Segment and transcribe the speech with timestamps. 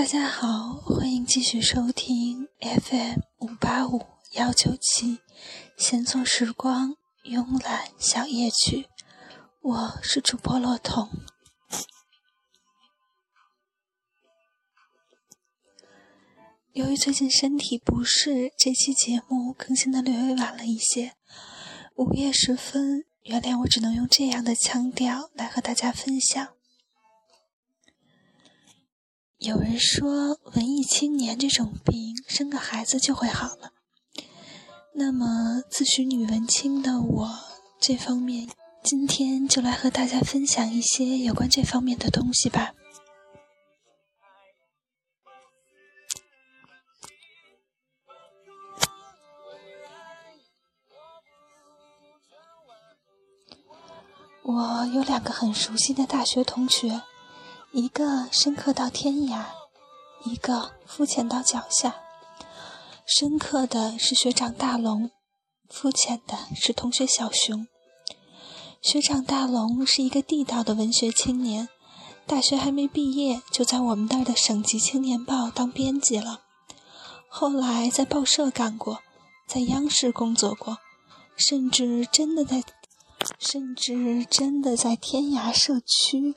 [0.00, 5.18] 大家好，欢迎继续收听 FM 五八五幺九七，
[5.76, 8.88] 闲坐时光，慵懒小夜曲。
[9.60, 11.10] 我是主播洛彤。
[16.72, 21.12] 由于最近身体不适，这期节目更新的略微晚了一些。
[21.96, 26.54] 午夜时分，原谅我只能用这样的腔调来和大家分享。
[29.40, 33.72] 有人说，文艺青年这种病，生个孩子就会好了。
[34.92, 37.30] 那么，自诩女文青的我，
[37.80, 38.50] 这方面，
[38.82, 42.74] 今天就来和大家分享一些有关这方面的东西吧。
[54.42, 57.00] 我有两个很熟悉的大学同学，
[57.72, 59.44] 一个深刻到天涯，
[60.24, 61.94] 一个肤浅到脚下。
[63.06, 65.12] 深刻的是学长大龙，
[65.68, 67.68] 肤浅的是同学小熊。
[68.82, 71.68] 学长大龙是一个地道的文学青年，
[72.26, 76.40] 大学还没毕业就在我们那儿的省级青年报当编辑了，
[77.28, 78.98] 后来在报社干过，
[79.46, 80.78] 在央视工作过，
[81.36, 82.64] 甚至真的在。
[83.38, 86.34] 甚至真的在天涯社区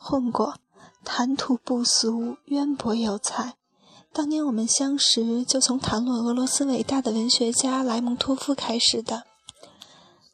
[0.00, 0.58] 混过，
[1.04, 3.54] 谈吐不俗，渊博有才。
[4.12, 9.24] 当年我们相识，就从谈论俄罗斯伟大的文学家莱蒙托夫开始的。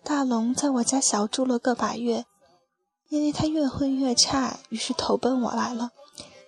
[0.04, 2.24] 大龙在我家小住了个把月，
[3.08, 5.90] 因为他越混越差，于是投奔我来了。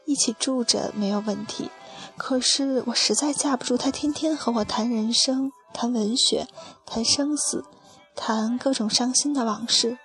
[0.07, 1.71] 一起住着没有问题，
[2.17, 6.47] 可是我实在架不住他天天和我谈人生、谈文学、
[6.87, 7.65] 谈生死。
[8.15, 9.97] 谈各种伤心的往事，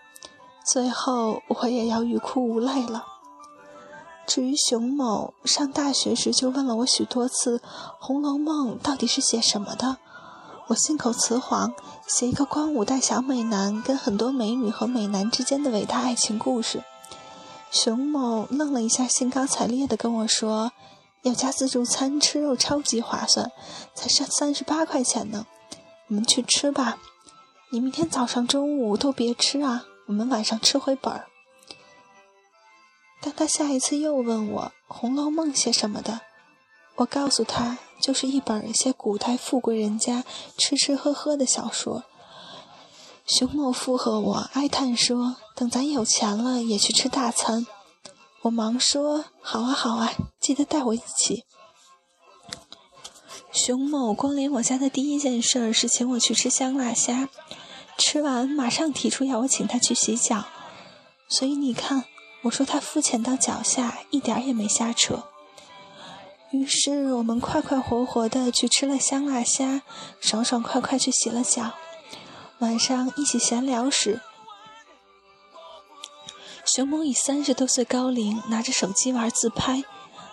[0.65, 3.03] 最后我也要欲哭无泪了。
[4.27, 7.57] 至于熊某，上大学时就问了我许多次，
[7.97, 9.97] 《红楼梦》到底是写什么的？
[10.67, 11.73] 我信口雌黄，
[12.07, 16.83] 写一个光武带小美男跟很多美女和美男之间的伟大爱情故事。
[17.71, 20.73] 熊某愣了一下，兴高采烈地跟我说
[21.23, 23.49] ：“要加自助餐，吃肉超级划算，
[23.95, 25.45] 才三三十八块钱呢，
[26.09, 26.97] 我们去吃吧。”
[27.71, 29.85] 你明天早上、中午都别吃啊！
[30.07, 31.27] 我们晚上吃回本儿。
[33.21, 36.21] 当他下一次又问我《红楼梦》写什么的，
[36.95, 40.23] 我告诉他，就是一本写古代富贵人家
[40.57, 42.03] 吃吃喝喝的小说。
[43.25, 47.67] 熊某附和我，哀叹说：“等咱有钱了，也去吃大餐。”
[48.43, 51.43] 我忙说：“好啊，好啊，记得带我一起。”
[53.51, 57.27] 熊某光临我家的第一件事是请我去吃香辣虾，
[57.97, 60.45] 吃完马上提出要我请他去洗脚，
[61.27, 62.05] 所以你看，
[62.47, 65.23] 我说他肤浅到脚下，一点也没瞎扯。
[66.51, 69.81] 于是我们快快活活的去吃了香辣虾，
[70.21, 71.73] 爽爽快快去洗了脚。
[72.59, 74.21] 晚上一起闲聊时，
[76.63, 79.83] 熊某以三十多岁高龄拿着手机玩自拍，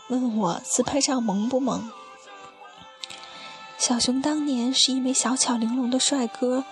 [0.08, 1.90] 问我自拍照萌不萌。
[3.76, 6.62] 小熊当年是一枚小巧玲珑的帅哥，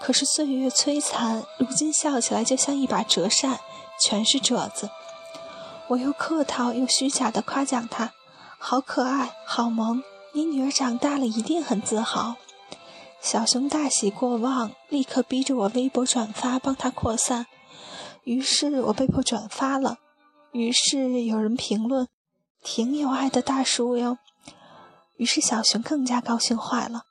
[0.00, 3.60] 可是岁月摧残，如今笑起来就像一把折扇，
[4.00, 4.90] 全是褶子。
[5.88, 8.12] 我又客套又虚假的夸奖他，
[8.58, 10.02] 好可爱，好萌，
[10.32, 12.36] 你女儿长大了一定很自豪。
[13.20, 17.46] 小熊大喜过望，立刻逼着我微博转发帮他扩散，
[18.24, 19.98] 于是我被迫转发了。
[20.52, 22.08] 于是有人评论
[22.62, 24.18] ：“挺有爱的大叔哟。”
[25.16, 27.02] 于是小熊更加高兴坏了。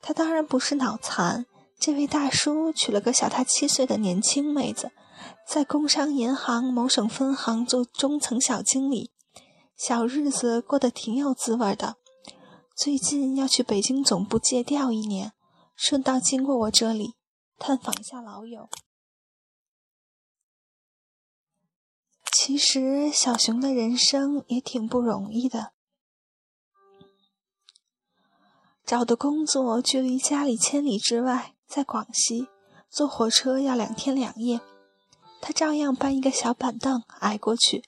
[0.00, 1.46] 他当然不是脑残，
[1.78, 4.90] 这位大叔娶了个小他七岁的年轻妹子，
[5.46, 9.10] 在工商银行某省分行做中层小经理，
[9.76, 11.96] 小日子过得挺有滋味的。
[12.76, 15.32] 最近要去北京总部借调一年，
[15.74, 17.14] 顺道经过我这里
[17.58, 18.68] 探访一下老友。
[22.30, 25.72] 其实小熊的人生也挺不容易的。
[28.86, 32.48] 找的工作距离家里千里之外，在广西，
[32.88, 34.60] 坐火车要两天两夜。
[35.40, 37.84] 他照样搬一个小板凳挨过去。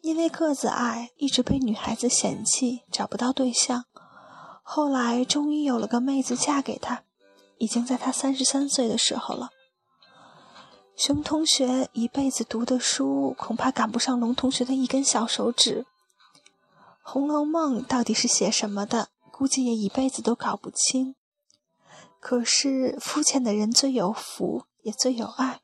[0.00, 3.84] 因为个子矮，一直被女孩子嫌弃，找不到对象。
[4.62, 7.02] 后来终于有了个妹子嫁给他，
[7.58, 9.50] 已经在他三十三岁的时候了。
[10.96, 15.82] 熊同学一辈子读的书，恐怕赶不上龙同学的一根小手指。
[17.02, 19.08] 《红楼梦》到底是写什么的？
[19.32, 21.14] 估计也一辈子都搞不清。
[22.20, 25.60] 可是肤浅的人最有福，也最有爱。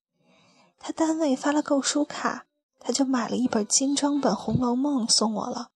[0.86, 2.44] 他单位发了购书卡，
[2.78, 5.68] 他就买了一本精装本《红楼梦》送我了。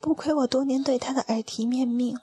[0.00, 2.18] 不亏我多年对他的耳提面命。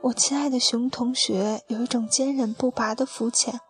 [0.00, 3.60] 我亲爱的熊同学有一种坚韧不拔的肤浅，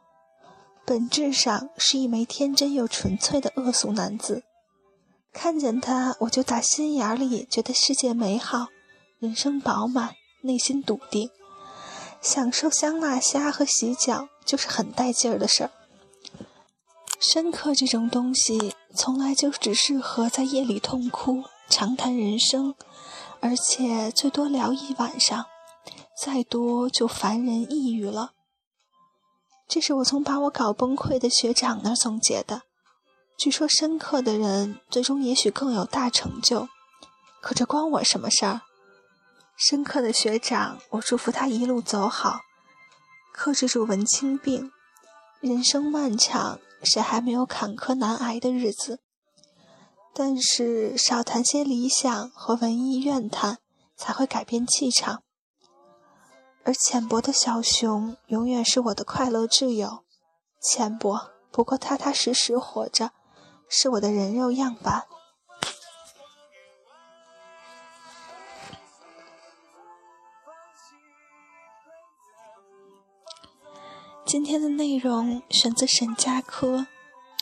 [0.86, 4.44] 本质上是一枚天真又纯粹的恶俗男子。
[5.32, 8.68] 看见他，我就打心眼里觉得世界美好，
[9.18, 11.28] 人生饱满，内心笃定。
[12.22, 15.70] 享受香辣虾和洗脚就是很带劲儿的事儿。
[17.34, 22.76] 深刻这种东西，从来就只适合在夜里痛哭、长谈人生，
[23.40, 25.44] 而且最多聊一晚上。
[26.16, 28.34] 再多就烦人抑郁了。
[29.66, 32.62] 这是我从把我搞崩溃的学长那儿总结的。
[33.36, 36.68] 据说深刻的人最终也许更有大成就，
[37.42, 38.60] 可这关我什么事儿？
[39.56, 42.42] 深刻的学长，我祝福他一路走好，
[43.32, 44.70] 克制住文青病。
[45.40, 49.00] 人生漫长，谁还没有坎坷难挨的日子？
[50.12, 53.58] 但是少谈些理想和文艺怨叹，
[53.96, 55.22] 才会改变气场。
[56.62, 60.04] 而浅薄的小熊永远是我的快乐挚友，
[60.62, 63.10] 浅薄不过踏踏实实活着，
[63.68, 65.04] 是我的人肉样板。
[74.34, 76.78] 今天的内容选择沈佳柯，《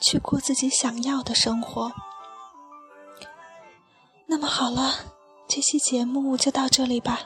[0.03, 1.87] 去过自己想要的生活》。
[4.27, 4.93] 那么好了，
[5.49, 7.21] 这期节目就到这里吧，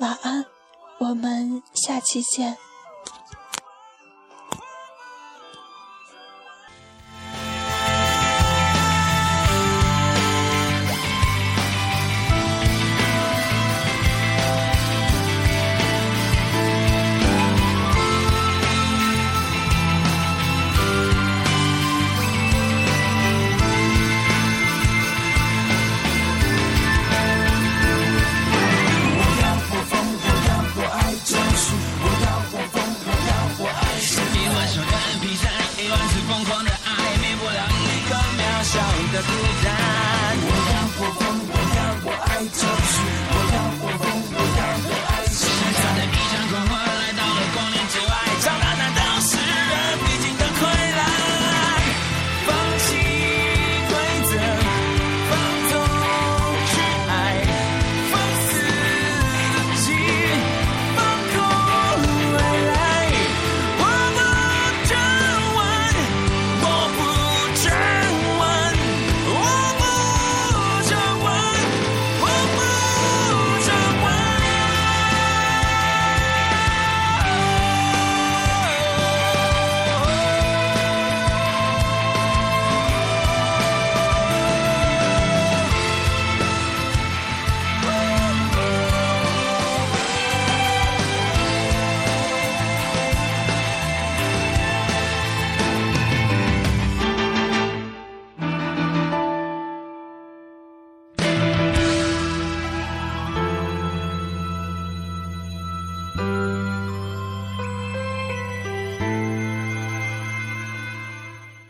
[0.00, 0.44] 晚安。
[0.98, 2.58] 我们下期见。